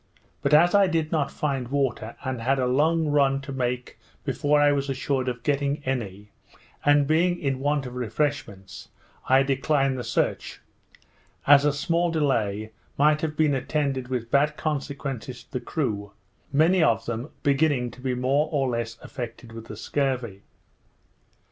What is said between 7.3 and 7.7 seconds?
in